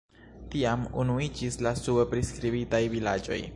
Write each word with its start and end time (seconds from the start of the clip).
Tiam 0.53 0.85
unuiĝis 1.03 1.59
la 1.67 1.75
sube 1.83 2.07
priskribitaj 2.15 2.83
vilaĝoj. 2.97 3.43